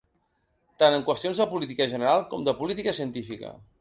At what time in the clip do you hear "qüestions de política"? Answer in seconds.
1.09-1.87